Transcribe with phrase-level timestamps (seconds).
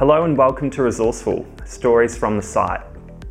[0.00, 2.80] Hello and welcome to Resourceful Stories from the Site,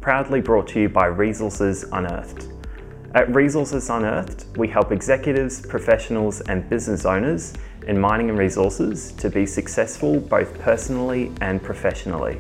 [0.02, 2.48] proudly brought to you by Resources Unearthed.
[3.16, 7.56] At Resources Unearthed, we help executives, professionals, and business owners
[7.88, 12.40] in mining and resources to be successful both personally and professionally.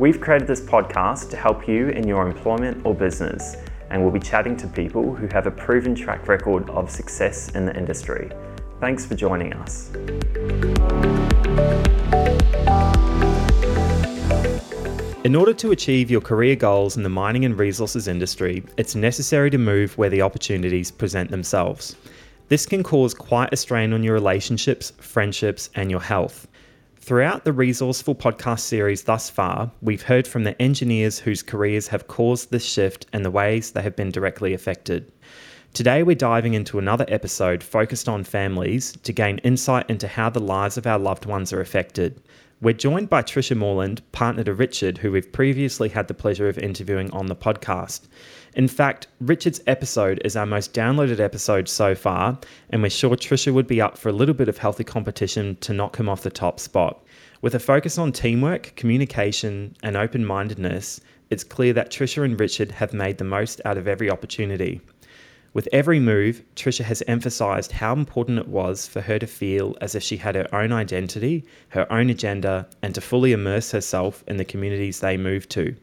[0.00, 3.54] We've created this podcast to help you in your employment or business,
[3.90, 7.66] and we'll be chatting to people who have a proven track record of success in
[7.66, 8.32] the industry.
[8.80, 9.92] Thanks for joining us.
[15.24, 19.48] In order to achieve your career goals in the mining and resources industry, it's necessary
[19.48, 21.96] to move where the opportunities present themselves.
[22.48, 26.46] This can cause quite a strain on your relationships, friendships, and your health.
[26.96, 32.06] Throughout the Resourceful podcast series thus far, we've heard from the engineers whose careers have
[32.06, 35.10] caused this shift and the ways they have been directly affected.
[35.72, 40.38] Today, we're diving into another episode focused on families to gain insight into how the
[40.38, 42.20] lives of our loved ones are affected.
[42.60, 46.56] We're joined by Tricia Moreland, partner to Richard, who we've previously had the pleasure of
[46.56, 48.02] interviewing on the podcast.
[48.54, 52.38] In fact, Richard's episode is our most downloaded episode so far,
[52.70, 55.72] and we're sure Tricia would be up for a little bit of healthy competition to
[55.72, 57.04] knock him off the top spot.
[57.42, 62.70] With a focus on teamwork, communication, and open mindedness, it's clear that Tricia and Richard
[62.70, 64.80] have made the most out of every opportunity.
[65.54, 69.94] With every move, Tricia has emphasized how important it was for her to feel as
[69.94, 74.36] if she had her own identity, her own agenda, and to fully immerse herself in
[74.36, 75.76] the communities they moved to.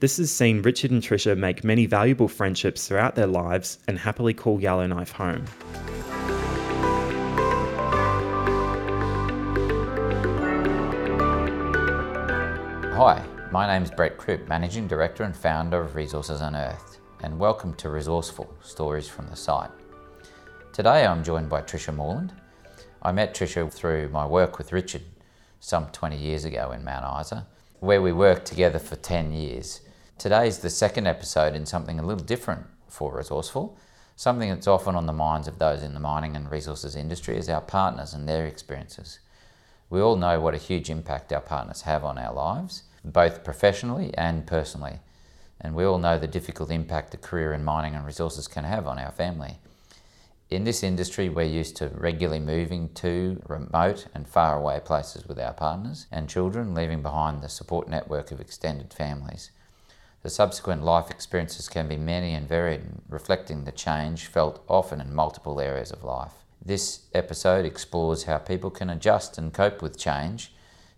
[0.00, 4.34] This has seen Richard and Tricia make many valuable friendships throughout their lives and happily
[4.34, 5.44] call Yellowknife home.
[12.96, 16.91] Hi, my name is Brett Cribb, Managing Director and Founder of Resources Unearthed
[17.22, 19.70] and welcome to Resourceful Stories from the Site.
[20.72, 22.32] Today I'm joined by Tricia Moreland.
[23.00, 25.02] I met Tricia through my work with Richard
[25.60, 27.46] some 20 years ago in Mount Isa,
[27.78, 29.82] where we worked together for 10 years.
[30.18, 33.78] Today is the second episode in something a little different for Resourceful,
[34.16, 37.48] something that's often on the minds of those in the mining and resources industry is
[37.48, 39.20] our partners and their experiences.
[39.90, 44.12] We all know what a huge impact our partners have on our lives, both professionally
[44.14, 44.98] and personally
[45.62, 48.86] and we all know the difficult impact a career in mining and resources can have
[48.86, 49.58] on our family.
[50.50, 55.38] In this industry, we're used to regularly moving to remote and far away places with
[55.38, 59.50] our partners and children, leaving behind the support network of extended families.
[60.22, 65.14] The subsequent life experiences can be many and varied, reflecting the change felt often in
[65.14, 66.34] multiple areas of life.
[66.62, 70.52] This episode explores how people can adjust and cope with change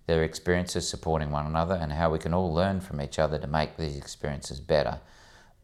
[0.07, 3.47] their experiences supporting one another, and how we can all learn from each other to
[3.47, 5.01] make these experiences better,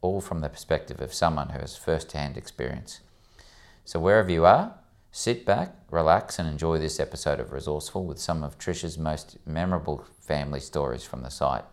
[0.01, 3.01] all from the perspective of someone who has first hand experience.
[3.85, 4.75] So, wherever you are,
[5.11, 10.05] sit back, relax, and enjoy this episode of Resourceful with some of Trisha's most memorable
[10.19, 11.65] family stories from the site.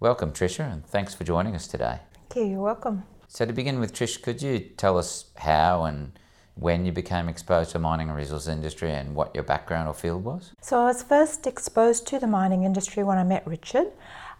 [0.00, 2.00] Welcome, Trisha, and thanks for joining us today.
[2.28, 3.04] Thank you, you're welcome.
[3.28, 6.18] So, to begin with, Trish, could you tell us how and
[6.54, 10.24] when you became exposed to mining and resources industry and what your background or field
[10.24, 10.52] was?
[10.60, 13.86] So I was first exposed to the mining industry when I met Richard.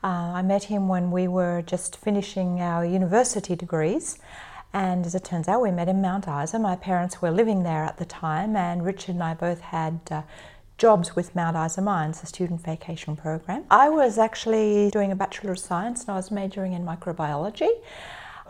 [0.04, 4.18] Uh, I met him when we were just finishing our university degrees.
[4.74, 6.58] And as it turns out, we met in Mount Isa.
[6.58, 10.22] My parents were living there at the time, and Richard and I both had uh,
[10.78, 13.64] jobs with Mount Isa Mines, a student vacation program.
[13.70, 17.70] I was actually doing a Bachelor of Science and I was majoring in microbiology.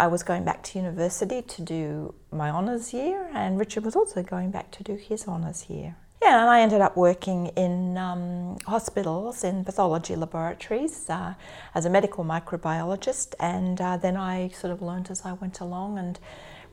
[0.03, 4.21] I was going back to university to do my honours year, and Richard was also
[4.21, 5.95] going back to do his honours year.
[6.21, 11.35] Yeah, and I ended up working in um, hospitals, in pathology laboratories uh,
[11.73, 15.99] as a medical microbiologist, and uh, then I sort of learned as I went along
[15.99, 16.19] and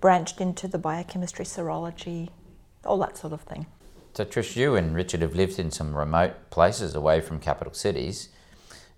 [0.01, 2.29] branched into the biochemistry, serology,
[2.83, 3.67] all that sort of thing.
[4.15, 8.29] So, Trish, you and Richard have lived in some remote places away from capital cities.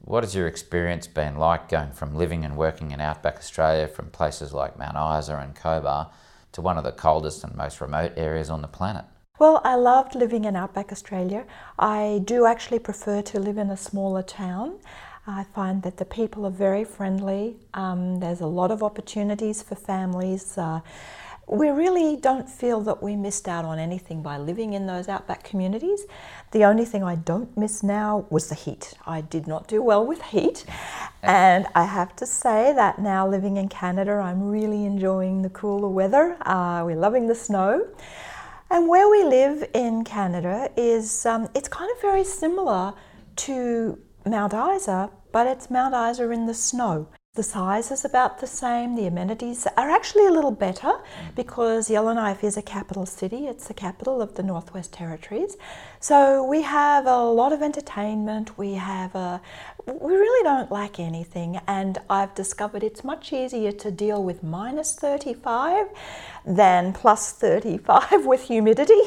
[0.04, 4.10] What has your experience been like going from living and working in outback Australia from
[4.10, 6.10] places like Mount Isa and Cobar
[6.54, 9.06] to one of the coldest and most remote areas on the planet?
[9.38, 11.46] Well, I loved living in outback Australia.
[11.78, 14.80] I do actually prefer to live in a smaller town.
[15.28, 17.58] I find that the people are very friendly.
[17.76, 20.58] Um, there's a lot of opportunities for families.
[20.58, 20.82] Uh,
[21.52, 25.44] we really don't feel that we missed out on anything by living in those outback
[25.44, 26.06] communities.
[26.52, 28.94] The only thing I don't miss now was the heat.
[29.06, 30.64] I did not do well with heat,
[31.22, 35.90] and I have to say that now living in Canada, I'm really enjoying the cooler
[35.90, 36.38] weather.
[36.42, 37.86] Uh, we're loving the snow.
[38.70, 42.94] And where we live in Canada is um, it's kind of very similar
[43.48, 47.08] to Mount Isa, but it's Mount Isa in the snow.
[47.34, 48.98] The size is about the same.
[48.98, 50.92] The amenities are actually a little better
[51.34, 53.48] because Yellowknife is a capital city.
[53.48, 55.56] It's the capital of the Northwest Territories.
[56.02, 58.58] So we have a lot of entertainment.
[58.58, 59.42] We have a,
[59.88, 61.62] we really don't lack anything.
[61.68, 65.88] And I've discovered it's much easier to deal with minus 35
[66.46, 69.04] than plus 35 with humidity.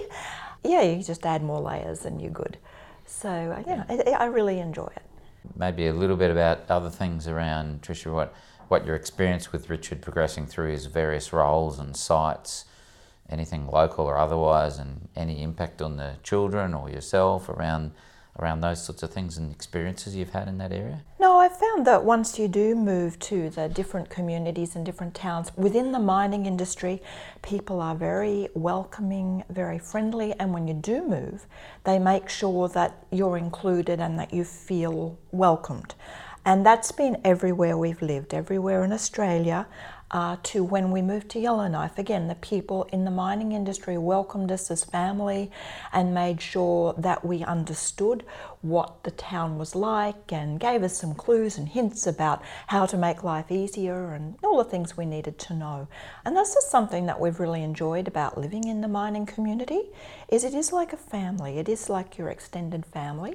[0.64, 2.56] Yeah, you just add more layers and you're good.
[3.04, 5.02] So yeah, I, I really enjoy it
[5.56, 8.34] maybe a little bit about other things around Tricia, what
[8.68, 12.64] what your experience with Richard progressing through his various roles and sites,
[13.28, 17.92] anything local or otherwise, and any impact on the children or yourself around
[18.38, 21.02] around those sorts of things and experiences you've had in that area?
[21.20, 25.50] No, I found that once you do move to the different communities and different towns
[25.56, 27.02] within the mining industry,
[27.42, 31.46] people are very welcoming, very friendly, and when you do move,
[31.84, 35.94] they make sure that you're included and that you feel welcomed.
[36.46, 39.66] And that's been everywhere we've lived, everywhere in Australia
[40.14, 41.98] uh, to when we moved to Yellowknife.
[41.98, 45.50] Again, the people in the mining industry welcomed us as family
[45.92, 48.24] and made sure that we understood
[48.62, 52.96] what the town was like and gave us some clues and hints about how to
[52.96, 55.88] make life easier and all the things we needed to know.
[56.24, 59.90] And that's just something that we've really enjoyed about living in the mining community
[60.28, 61.58] is it is like a family.
[61.58, 63.34] It is like your extended family.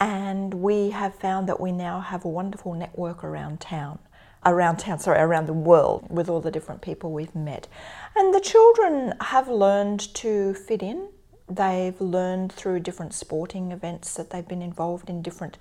[0.00, 3.98] And we have found that we now have a wonderful network around town
[4.44, 7.68] around town, sorry, around the world with all the different people we've met.
[8.16, 11.08] And the children have learned to fit in.
[11.48, 15.58] They've learned through different sporting events that they've been involved in, different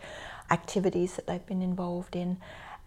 [0.52, 2.38] activities that they've been involved in,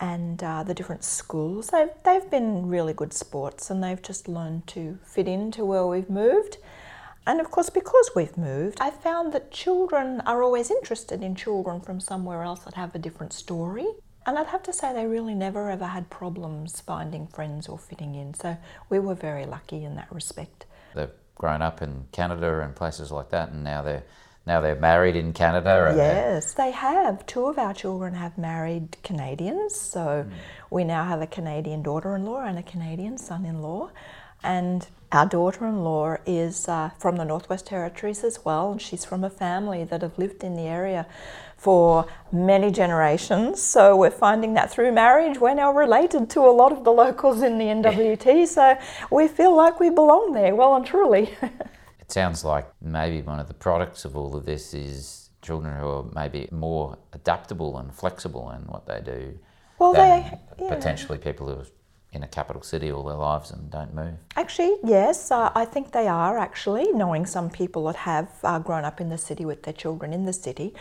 [0.01, 1.69] and uh, the different schools.
[1.69, 6.11] They've, they've been really good sports and they've just learned to fit into where we've
[6.11, 6.59] moved.
[7.25, 11.81] And of course, because we've moved, I found that children are always interested in children
[11.81, 13.87] from somewhere else that have a different story.
[14.27, 18.15] And I'd have to say they really never ever had problems finding friends or fitting
[18.15, 18.35] in.
[18.35, 18.57] So
[18.89, 20.67] we were very lucky in that respect.
[20.95, 24.05] They've grown up in Canada and places like that, and now they're
[24.47, 25.93] now they're married in Canada.
[25.97, 27.25] Yes, they have.
[27.27, 30.33] Two of our children have married Canadians, so mm.
[30.71, 33.91] we now have a Canadian daughter-in-law and a Canadian son-in-law,
[34.43, 39.05] and our daughter in law is uh, from the Northwest Territories as well, and she's
[39.05, 41.07] from a family that have lived in the area
[41.63, 43.63] for many generations.
[43.63, 47.41] So we're finding that through marriage, we're now related to a lot of the locals
[47.41, 48.77] in the NWT, so
[49.13, 51.31] we feel like we belong there, well and truly.
[52.01, 55.87] it sounds like maybe one of the products of all of this is children who
[55.87, 59.39] are maybe more adaptable and flexible in what they do.
[59.79, 60.69] Well, they yeah.
[60.69, 61.65] potentially people who
[62.13, 64.15] in a capital city all their lives and don't move?
[64.37, 68.85] Actually, yes, uh, I think they are actually, knowing some people that have uh, grown
[68.85, 70.75] up in the city with their children in the city.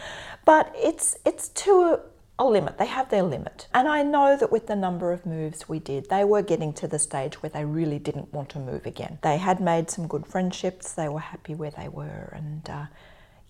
[0.46, 2.00] But it's, it's to
[2.38, 3.68] a limit, they have their limit.
[3.74, 6.88] And I know that with the number of moves we did, they were getting to
[6.88, 9.20] the stage where they really didn't want to move again.
[9.22, 12.86] They had made some good friendships, they were happy where they were, and uh,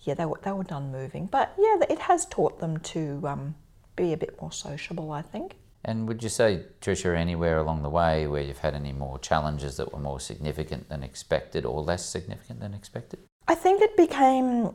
[0.02, 1.26] yeah, they were, they were done moving.
[1.26, 3.54] But yeah, it has taught them to um,
[3.96, 5.56] be a bit more sociable, I think.
[5.84, 9.76] And would you say, Tricia, anywhere along the way where you've had any more challenges
[9.78, 13.20] that were more significant than expected or less significant than expected?
[13.48, 14.74] I think it became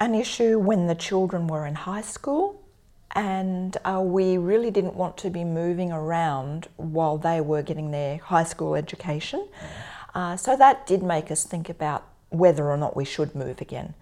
[0.00, 2.62] an issue when the children were in high school,
[3.14, 8.18] and uh, we really didn't want to be moving around while they were getting their
[8.18, 9.46] high school education.
[10.14, 13.94] Uh, so that did make us think about whether or not we should move again.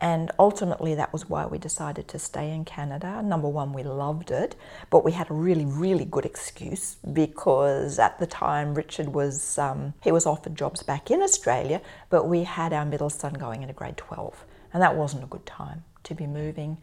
[0.00, 3.20] And ultimately, that was why we decided to stay in Canada.
[3.20, 4.54] Number one, we loved it,
[4.90, 9.94] but we had a really, really good excuse because at the time Richard was um,
[10.00, 13.74] he was offered jobs back in Australia, but we had our middle son going into
[13.74, 16.78] grade 12, and that wasn't a good time to be moving.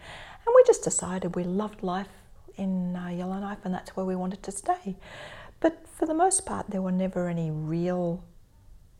[0.45, 2.10] And we just decided we loved life
[2.57, 4.98] in uh, Yellowknife, and that's where we wanted to stay.
[5.62, 8.25] But for the most part, there were never any real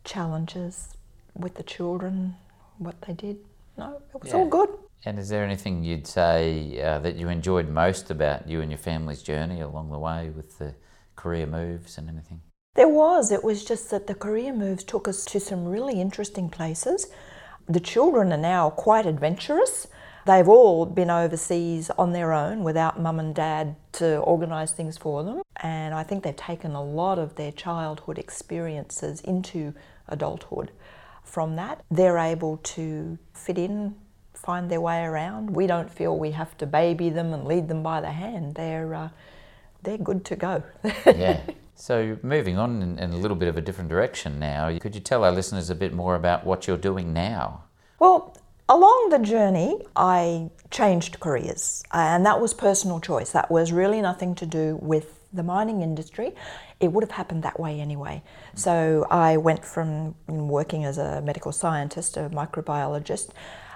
[0.04, 0.96] challenges
[1.34, 2.36] with the children,
[2.78, 3.36] what they did
[3.76, 4.38] no, it was yeah.
[4.38, 4.68] all good.
[5.04, 8.78] And is there anything you'd say uh, that you enjoyed most about you and your
[8.78, 10.74] family's journey along the way with the
[11.14, 12.40] career moves and anything?
[12.74, 13.30] There was.
[13.30, 17.06] It was just that the career moves took us to some really interesting places.
[17.68, 19.86] The children are now quite adventurous.
[20.26, 25.22] They've all been overseas on their own without mum and dad to organise things for
[25.22, 25.42] them.
[25.62, 29.72] And I think they've taken a lot of their childhood experiences into
[30.08, 30.72] adulthood
[31.26, 31.84] from that.
[31.90, 33.94] They're able to fit in,
[34.32, 35.50] find their way around.
[35.50, 38.54] We don't feel we have to baby them and lead them by the hand.
[38.54, 39.08] They're, uh,
[39.82, 40.62] they're good to go.
[41.06, 41.40] yeah.
[41.74, 45.00] So, moving on in, in, a little bit of a different direction now, could you
[45.00, 47.64] tell our listeners a bit more about what you're doing now?
[47.98, 48.34] Well,
[48.68, 53.30] along the journey, I changed careers, and that was personal choice.
[53.32, 56.34] That was really nothing to do with the mining industry,
[56.80, 58.22] it would have happened that way anyway.
[58.54, 63.30] So I went from working as a medical scientist, a microbiologist,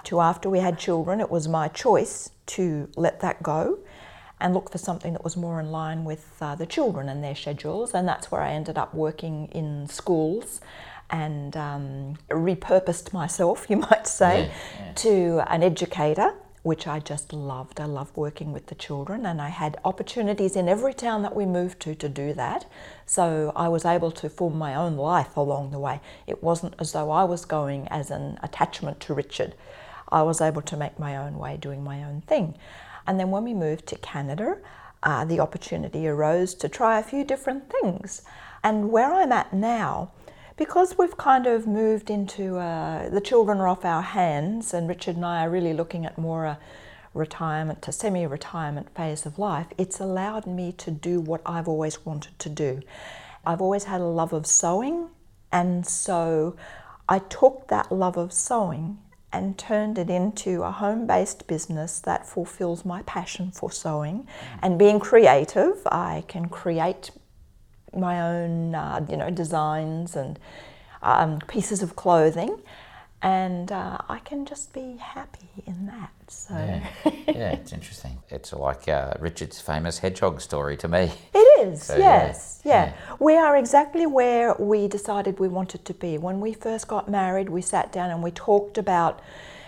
[0.05, 3.79] to after we had children, it was my choice to let that go
[4.39, 7.35] and look for something that was more in line with uh, the children and their
[7.35, 7.93] schedules.
[7.93, 10.59] And that's where I ended up working in schools
[11.11, 14.93] and um, repurposed myself, you might say, yeah, yeah.
[14.93, 17.79] to an educator which I just loved.
[17.79, 21.45] I loved working with the children, and I had opportunities in every town that we
[21.45, 22.69] moved to to do that.
[23.05, 26.01] So I was able to form my own life along the way.
[26.27, 29.55] It wasn't as though I was going as an attachment to Richard.
[30.11, 32.55] I was able to make my own way doing my own thing.
[33.07, 34.57] And then when we moved to Canada,
[35.03, 38.21] uh, the opportunity arose to try a few different things.
[38.63, 40.11] And where I'm at now,
[40.57, 45.15] because we've kind of moved into uh, the children are off our hands, and Richard
[45.15, 46.59] and I are really looking at more a
[47.13, 52.05] retirement to semi retirement phase of life, it's allowed me to do what I've always
[52.05, 52.81] wanted to do.
[53.45, 55.09] I've always had a love of sewing,
[55.51, 56.55] and so
[57.09, 58.99] I took that love of sewing
[59.33, 64.27] and turned it into a home based business that fulfills my passion for sewing.
[64.61, 67.11] And being creative, I can create
[67.95, 70.39] my own, uh, you know, designs and
[71.01, 72.61] um, pieces of clothing,
[73.21, 76.11] and uh, I can just be happy in that.
[76.27, 76.89] So yeah,
[77.27, 78.17] yeah it's interesting.
[78.29, 81.11] It's like uh, Richard's famous hedgehog story to me.
[81.33, 82.73] It is, so, yes, yeah.
[82.73, 82.85] Yeah.
[82.85, 83.15] yeah.
[83.19, 86.17] We are exactly where we decided we wanted to be.
[86.17, 89.21] When we first got married, we sat down and we talked about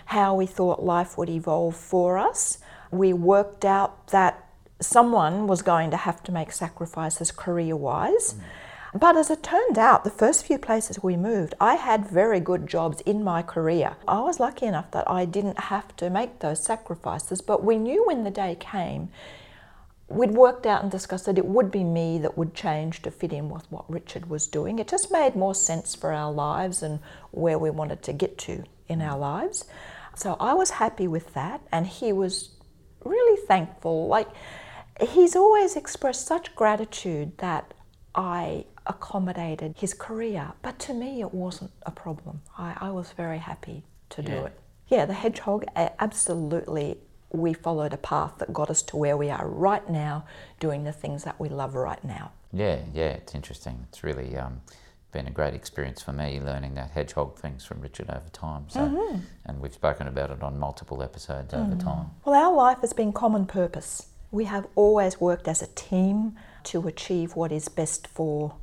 [0.05, 2.59] how we thought life would evolve for us.
[2.91, 4.42] We worked out that
[4.85, 8.33] someone was going to have to make sacrifices career wise.
[8.33, 8.43] Mm.
[8.95, 12.67] But as it turned out, the first few places we moved, I had very good
[12.67, 13.95] jobs in my career.
[14.07, 18.05] I was lucky enough that I didn't have to make those sacrifices, but we knew
[18.05, 19.09] when the day came,
[20.09, 23.33] we'd worked out and discussed that it would be me that would change to fit
[23.33, 24.77] in with what Richard was doing.
[24.77, 26.99] It just made more sense for our lives and
[27.31, 29.65] where we wanted to get to in our lives.
[30.15, 32.51] So I was happy with that, and he was
[33.03, 34.07] really thankful.
[34.07, 34.27] Like,
[35.01, 37.73] he's always expressed such gratitude that
[38.15, 42.41] I accommodated his career, but to me it wasn't a problem.
[42.57, 44.59] I, I was very happy to do it.
[44.87, 46.97] Yeah, the hedgehog, absolutely,
[47.31, 50.25] we followed a path that got us to where we are right now,
[50.59, 52.31] doing the things that we love right now.
[52.51, 53.85] Yeah, yeah, it's interesting.
[53.89, 54.61] It's really um,
[55.11, 58.65] been a great experience for me learning that hedgehog things from Richard over time.
[58.67, 59.19] So, mm-hmm.
[59.45, 61.71] and we've spoken about it on multiple episodes mm-hmm.
[61.71, 62.11] over time.
[62.25, 64.09] Well, our life has been common purpose.
[64.33, 68.55] We have always worked as a team to achieve what is best for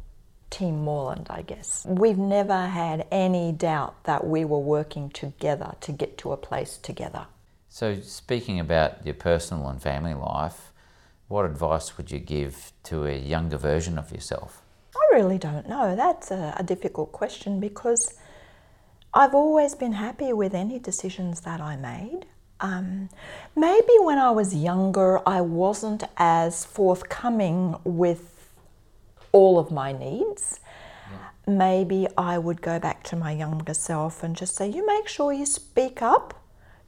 [0.50, 1.86] Team Moreland, I guess.
[1.88, 6.76] We've never had any doubt that we were working together to get to a place
[6.76, 7.26] together.
[7.68, 10.72] So, speaking about your personal and family life,
[11.28, 14.62] what advice would you give to a younger version of yourself?
[14.96, 15.94] I really don't know.
[15.94, 18.14] That's a, a difficult question because
[19.14, 22.26] I've always been happy with any decisions that I made.
[22.60, 23.08] Um,
[23.56, 28.50] maybe when I was younger, I wasn't as forthcoming with
[29.32, 30.60] all of my needs.
[31.10, 31.54] Yeah.
[31.54, 35.32] Maybe I would go back to my younger self and just say, You make sure
[35.32, 36.34] you speak up.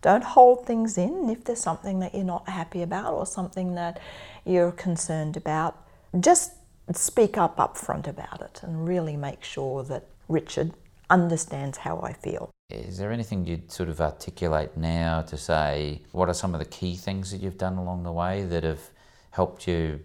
[0.02, 1.30] Don't hold things in.
[1.30, 4.00] If there's something that you're not happy about or something that
[4.44, 5.78] you're concerned about,
[6.20, 6.52] just
[6.92, 10.72] speak up up front about it and really make sure that Richard
[11.08, 12.50] understands how I feel.
[12.72, 16.66] Is there anything you'd sort of articulate now to say what are some of the
[16.66, 18.80] key things that you've done along the way that have
[19.30, 20.00] helped you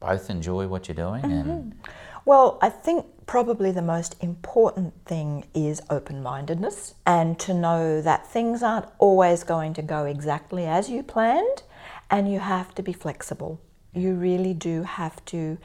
[0.00, 1.22] both enjoy what you're doing?
[1.22, 1.50] Mm-hmm.
[1.50, 1.74] And
[2.24, 8.26] well, I think probably the most important thing is open mindedness and to know that
[8.26, 11.62] things aren't always going to go exactly as you planned
[12.10, 13.60] and you have to be flexible.
[13.94, 15.58] You really do have to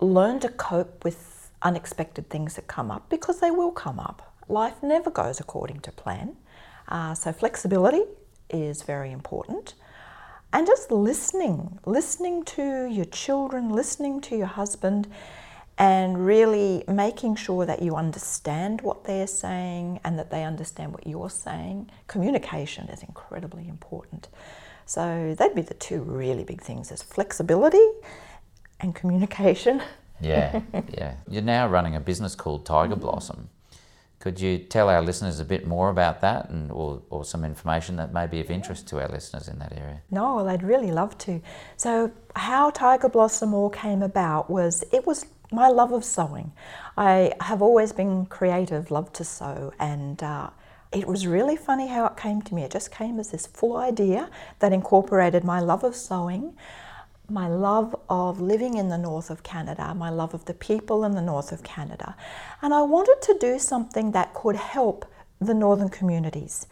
[0.00, 4.82] learn to cope with unexpected things that come up because they will come up life
[4.82, 6.36] never goes according to plan.
[6.88, 8.02] Uh, so, flexibility
[8.50, 9.74] is very important.
[10.52, 15.08] And just listening, listening to your children, listening to your husband,
[15.76, 21.06] and really making sure that you understand what they're saying and that they understand what
[21.06, 21.90] you're saying.
[22.06, 24.28] Communication is incredibly important.
[24.86, 27.84] So, that'd be the two really big things is flexibility
[28.80, 29.82] and communication.
[30.20, 30.60] Yeah,
[30.92, 31.14] yeah.
[31.28, 33.48] You're now running a business called Taiga Blossom.
[34.24, 37.96] Could you tell our listeners a bit more about that and or, or some information
[37.96, 40.00] that may be of interest to our listeners in that area?
[40.10, 41.42] No, I'd really love to.
[41.76, 46.52] So, how Taiga Blossom all came about was it was my love of sewing.
[46.96, 50.48] I have always been creative, loved to sew, and uh,
[50.90, 52.62] it was really funny how it came to me.
[52.62, 56.56] It just came as this full idea that incorporated my love of sewing
[57.28, 61.14] my love of living in the north of Canada, my love of the people in
[61.14, 62.16] the north of Canada,
[62.60, 65.06] and I wanted to do something that could help
[65.40, 66.66] the northern communities.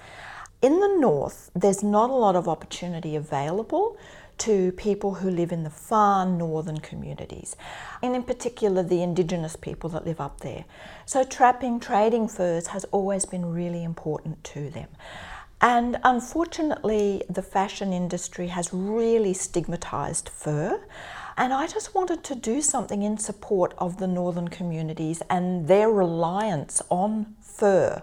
[0.61, 3.97] In the north, there's not a lot of opportunity available
[4.39, 7.57] to people who live in the far northern communities,
[8.03, 10.65] and in particular the indigenous people that live up there.
[11.07, 14.89] So, trapping, trading furs has always been really important to them.
[15.63, 20.81] And unfortunately, the fashion industry has really stigmatized fur.
[21.37, 25.89] And I just wanted to do something in support of the northern communities and their
[25.89, 28.03] reliance on fur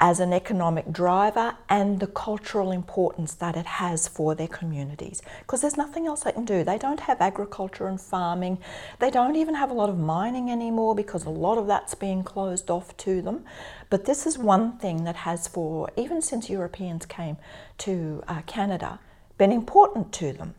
[0.00, 5.20] as an economic driver and the cultural importance that it has for their communities.
[5.40, 6.64] Because there's nothing else they can do.
[6.64, 8.58] They don't have agriculture and farming.
[8.98, 12.24] They don't even have a lot of mining anymore because a lot of that's being
[12.24, 13.44] closed off to them.
[13.90, 17.36] But this is one thing that has, for even since Europeans came
[17.78, 19.00] to uh, Canada,
[19.36, 20.54] been important to them.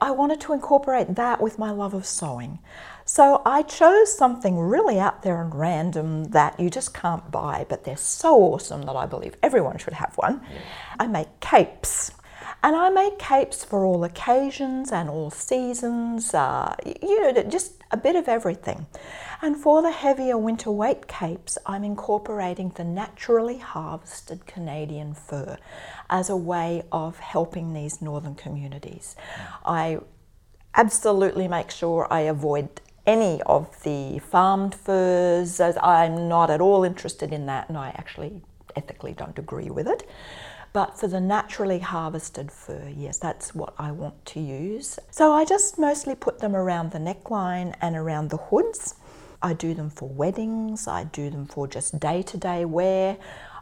[0.00, 2.58] I wanted to incorporate that with my love of sewing.
[3.08, 7.84] So I chose something really out there and random that you just can't buy, but
[7.84, 10.42] they're so awesome that I believe everyone should have one.
[10.52, 10.58] Yeah.
[10.98, 12.10] I make capes.
[12.64, 17.96] And I make capes for all occasions and all seasons, uh, you know, just a
[17.96, 18.86] bit of everything.
[19.40, 25.58] And for the heavier winter weight capes, I'm incorporating the naturally harvested Canadian fur
[26.10, 29.14] as a way of helping these northern communities.
[29.64, 30.00] I
[30.74, 35.60] absolutely make sure I avoid any of the farmed furs.
[35.60, 38.40] I'm not at all interested in that, and I actually
[38.74, 40.08] ethically don't agree with it.
[40.72, 44.98] But for the naturally harvested fur, yes, that's what I want to use.
[45.10, 48.94] So I just mostly put them around the neckline and around the hoods.
[49.40, 53.16] I do them for weddings, I do them for just day to day wear.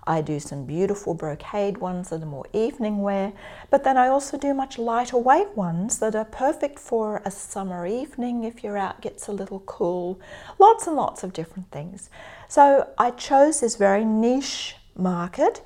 [0.07, 3.33] I do some beautiful brocade ones that are more evening wear,
[3.71, 7.87] but then I also do much lighter weight ones that are perfect for a summer
[7.87, 10.21] evening if you're out, gets a little cool.
[10.59, 12.11] Lots and lots of different things.
[12.49, 15.65] So I chose this very niche market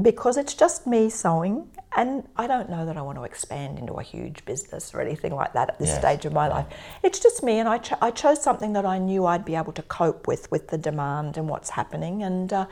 [0.00, 3.94] because it's just me sewing and I don't know that I want to expand into
[3.94, 5.98] a huge business or anything like that at this yes.
[5.98, 6.66] stage of my life.
[7.02, 9.72] It's just me, and I, cho- I chose something that I knew I'd be able
[9.72, 12.22] to cope with, with the demand and what's happening.
[12.22, 12.66] And uh,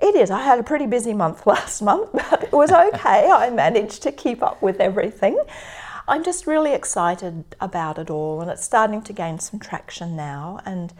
[0.00, 0.30] it is.
[0.30, 3.30] I had a pretty busy month last month, but it was okay.
[3.30, 5.38] I managed to keep up with everything.
[6.06, 10.60] I'm just really excited about it all, and it's starting to gain some traction now.
[10.66, 10.92] And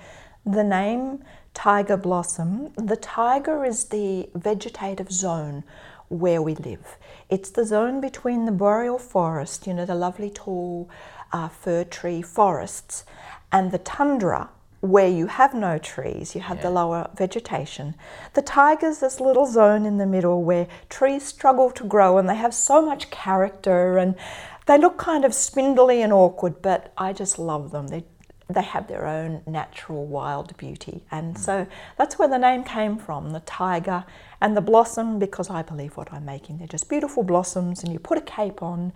[0.47, 5.65] the name Taiga Blossom, the taiga is the vegetative zone
[6.09, 6.97] where we live.
[7.29, 10.89] It's the zone between the boreal forest, you know, the lovely tall
[11.33, 13.05] uh, fir tree forests,
[13.53, 14.51] and the tundra,
[14.85, 16.65] where you have no trees, you have yeah.
[16.65, 17.95] the lower vegetation.
[18.35, 22.35] The taiga's this little zone in the middle where trees struggle to grow and they
[22.35, 24.15] have so much character and
[24.67, 27.89] they look kind of spindly and awkward, but I just love them.
[27.89, 28.05] They
[28.49, 31.03] they have their own natural wild beauty.
[31.11, 31.39] And mm.
[31.39, 34.07] so that's where the name came from, the taiga
[34.41, 37.99] and the blossom, because I believe what I'm making, they're just beautiful blossoms, and you
[37.99, 38.93] put a cape on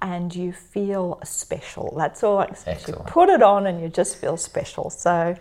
[0.00, 1.94] and you feel special.
[1.96, 2.46] That's all.
[2.98, 4.90] You put it on and you just feel special.
[4.90, 5.36] So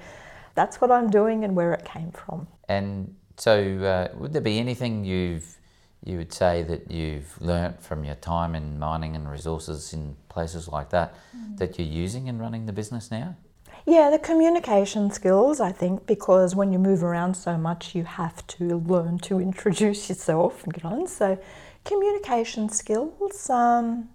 [0.56, 2.48] that's what I'm doing and where it came from.
[2.68, 5.58] And so, uh, would there be anything you've
[6.04, 10.68] you would say that you've learnt from your time in mining and resources in places
[10.68, 11.58] like that mm.
[11.58, 13.36] that you're using in running the business now?
[13.86, 18.46] Yeah, the communication skills, I think, because when you move around so much, you have
[18.48, 21.08] to learn to introduce yourself and get on.
[21.08, 21.40] So,
[21.84, 24.10] communication skills, um,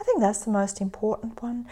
[0.00, 1.66] I think that's the most important one.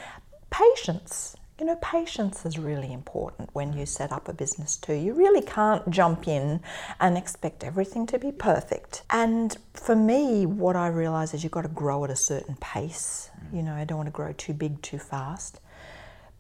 [0.50, 1.36] Patience.
[1.58, 4.94] You know, patience is really important when you set up a business too.
[4.94, 6.60] You really can't jump in
[7.00, 9.02] and expect everything to be perfect.
[9.10, 13.30] And for me, what I realize is you've got to grow at a certain pace.
[13.52, 15.60] You know, I don't want to grow too big too fast.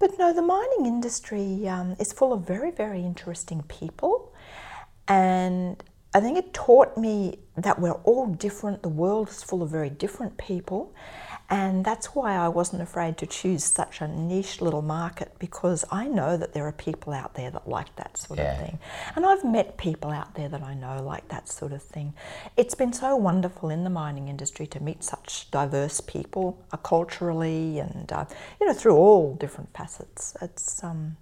[0.00, 4.32] But no, the mining industry um, is full of very, very interesting people.
[5.06, 5.80] And
[6.14, 8.82] I think it taught me that we're all different.
[8.82, 10.94] The world is full of very different people.
[11.50, 16.06] And that's why I wasn't afraid to choose such a niche little market because I
[16.06, 18.52] know that there are people out there that like that sort yeah.
[18.52, 18.78] of thing.
[19.16, 22.14] And I've met people out there that I know like that sort of thing.
[22.56, 27.80] It's been so wonderful in the mining industry to meet such diverse people uh, culturally
[27.80, 28.26] and, uh,
[28.60, 30.36] you know, through all different facets.
[30.40, 31.16] It's, um,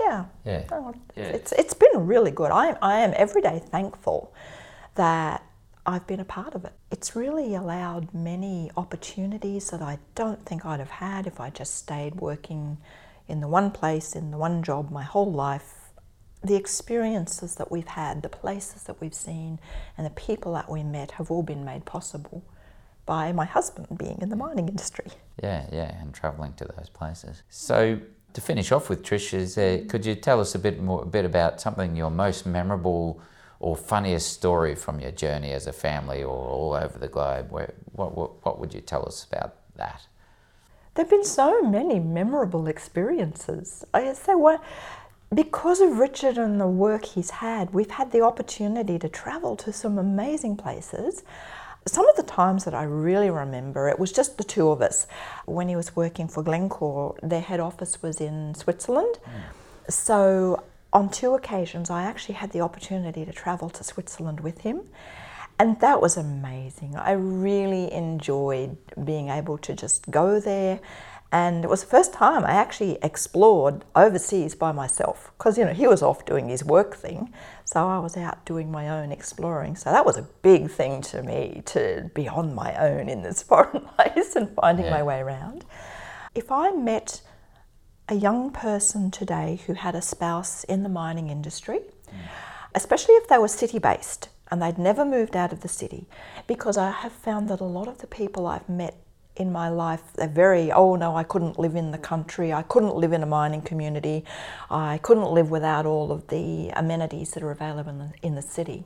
[0.00, 0.24] yeah.
[0.44, 0.64] Yeah.
[0.72, 1.22] Oh, yeah.
[1.22, 2.50] It's, it's been really good.
[2.50, 4.34] I, I am every day thankful
[4.96, 5.44] that
[5.86, 6.72] I've been a part of it.
[6.90, 11.76] It's really allowed many opportunities that I don't think I'd have had if I just
[11.76, 12.78] stayed working
[13.28, 15.74] in the one place, in the one job my whole life.
[16.42, 19.60] The experiences that we've had, the places that we've seen,
[19.96, 22.44] and the people that we met have all been made possible
[23.04, 25.06] by my husband being in the mining industry.
[25.42, 27.44] Yeah, yeah, and travelling to those places.
[27.48, 28.00] So
[28.32, 31.06] to finish off with Trish, is there, could you tell us a bit more, a
[31.06, 33.20] bit about something your most memorable
[33.60, 37.50] or funniest story from your journey as a family or all over the globe?
[37.50, 40.06] Where, what, what, what would you tell us about that?
[40.94, 43.84] There have been so many memorable experiences.
[43.92, 44.62] I say, what,
[45.34, 49.72] because of Richard and the work he's had, we've had the opportunity to travel to
[49.72, 51.22] some amazing places.
[51.86, 55.06] Some of the times that I really remember, it was just the two of us.
[55.44, 59.18] When he was working for Glencore, their head office was in Switzerland.
[59.24, 59.92] Mm.
[59.92, 60.64] So
[60.96, 64.80] on two occasions, I actually had the opportunity to travel to Switzerland with him.
[65.58, 66.96] And that was amazing.
[66.96, 70.80] I really enjoyed being able to just go there
[71.32, 75.72] and it was the first time I actually explored overseas by myself because, you know,
[75.72, 77.32] he was off doing his work thing.
[77.64, 79.76] So I was out doing my own exploring.
[79.76, 83.42] So that was a big thing to me to be on my own in this
[83.50, 84.92] foreign place and finding yeah.
[84.92, 85.64] my way around.
[86.34, 87.22] If I met
[88.08, 91.80] a young person today who had a spouse in the mining industry,
[92.74, 96.06] especially if they were city based and they'd never moved out of the city,
[96.46, 98.94] because I have found that a lot of the people I've met
[99.34, 102.52] in my life they're very oh no i couldn't live in the country.
[102.52, 104.24] I couldn't live in a mining community.
[104.70, 108.42] I couldn't live without all of the amenities that are available in the, in the
[108.42, 108.84] city.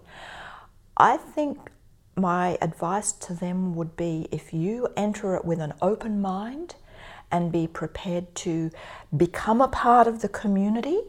[0.97, 1.71] I think
[2.17, 6.75] my advice to them would be if you enter it with an open mind
[7.31, 8.71] and be prepared to
[9.17, 11.01] become a part of the community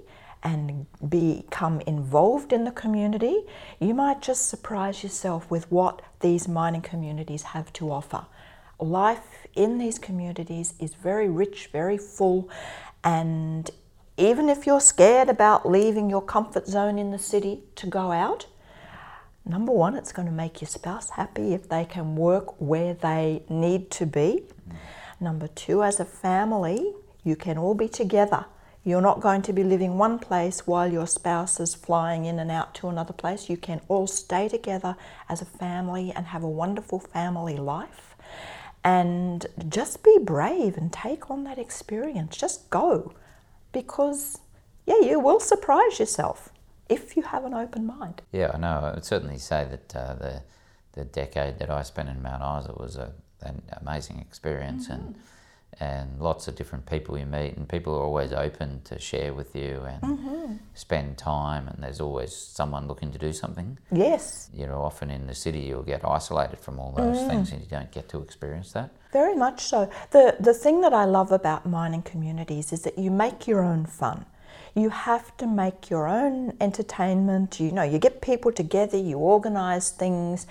[0.44, 3.44] and become involved in the community,
[3.80, 8.26] you might just surprise yourself with what these mining communities have to offer
[8.82, 12.50] life in these communities is very rich, very full,
[13.04, 13.70] and
[14.18, 18.46] even if you're scared about leaving your comfort zone in the city to go out,
[19.46, 23.44] number one, it's going to make your spouse happy if they can work where they
[23.50, 24.44] need to be.
[24.70, 24.76] Mm.
[25.22, 28.46] Number two, as a family, you can all be together.
[28.84, 32.50] You're not going to be living one place while your spouse is flying in and
[32.50, 33.48] out to another place.
[33.48, 34.98] You can all stay together
[35.30, 38.16] as a family and have a wonderful family life
[38.84, 42.36] and just be brave and take on that experience.
[42.36, 43.14] Just go
[43.72, 44.40] because,
[44.88, 46.50] yeah, you will surprise yourself
[46.90, 48.24] if you have an open mind.
[48.32, 48.80] Yeah, I know.
[48.84, 50.42] I would certainly say that uh, the,
[50.94, 55.08] the decade that I spent in Mount Isa was a, an amazing experience mm-hmm.
[55.08, 55.16] and
[55.80, 59.56] and lots of different people you meet, and people are always open to share with
[59.56, 60.54] you and mm-hmm.
[60.74, 61.68] spend time.
[61.68, 63.78] And there's always someone looking to do something.
[63.92, 64.50] Yes.
[64.54, 67.28] You know, often in the city you'll get isolated from all those mm.
[67.28, 68.92] things, and you don't get to experience that.
[69.14, 69.90] Very much so.
[70.12, 73.86] the The thing that I love about mining communities is that you make your own
[73.86, 74.26] fun.
[74.74, 77.60] You have to make your own entertainment.
[77.60, 80.48] You know, you get people together, you organise things,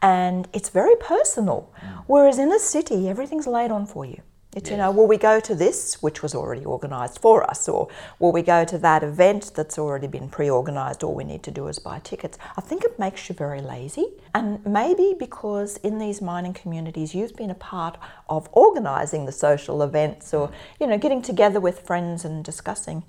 [0.00, 1.72] and it's very personal.
[1.80, 2.04] Mm.
[2.06, 4.20] Whereas in a city, everything's laid on for you.
[4.54, 4.72] It's, yes.
[4.72, 7.88] you know, will we go to this, which was already organised for us, or
[8.20, 11.02] will we go to that event that's already been pre organised?
[11.02, 12.38] All we need to do is buy tickets.
[12.56, 14.06] I think it makes you very lazy.
[14.32, 19.82] And maybe because in these mining communities, you've been a part of organising the social
[19.82, 23.02] events or, you know, getting together with friends and discussing,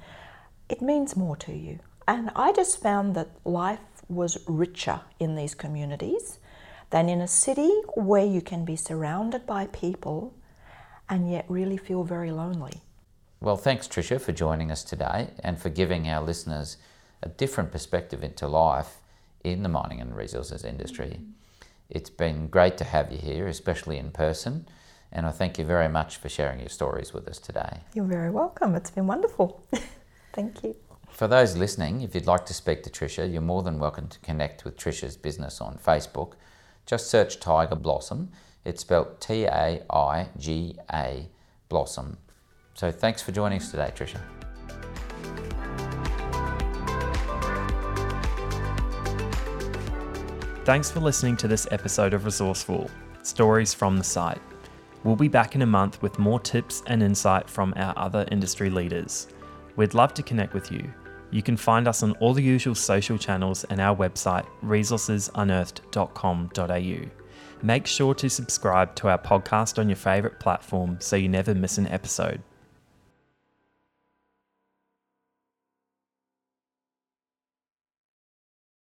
[0.70, 1.80] it means more to you.
[2.08, 6.40] And I just found that life was richer in these communities
[6.92, 10.34] than in a city where you can be surrounded by people
[11.10, 12.82] and yet really feel very lonely.
[13.42, 16.78] Well, thanks, Tricia, for joining us today and for giving our listeners
[17.22, 18.98] a different perspective into life
[19.44, 21.20] in the mining and resources industry.
[21.90, 24.68] It's been great to have you here, especially in person,
[25.12, 27.82] and I thank you very much for sharing your stories with us today.
[27.94, 28.76] You're very welcome.
[28.76, 29.64] It's been wonderful.
[30.36, 30.76] thank you.
[31.10, 34.20] For those listening, if you'd like to speak to Tricia, you're more than welcome to
[34.20, 36.34] connect with Tricia's business on Facebook.
[36.86, 38.30] Just search Taiga Blossom
[38.66, 41.30] it's spelled T A I G A
[41.70, 42.18] Blossom.
[42.74, 44.20] So thanks for joining us today, Tricia.
[50.66, 52.90] Thanks for listening to this episode of Resourceful
[53.22, 54.42] Stories from the Site.
[55.04, 58.72] We'll be back in a month with more tips and insight from our other industry
[58.72, 59.28] leaders.
[59.76, 60.92] We'd love to connect with you.
[61.32, 67.10] You can find us on all the usual social channels and our website, resourcesunearthed.com.au.
[67.62, 71.78] Make sure to subscribe to our podcast on your favourite platform so you never miss
[71.78, 72.42] an episode.